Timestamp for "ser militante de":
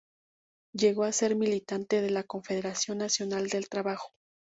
1.11-2.09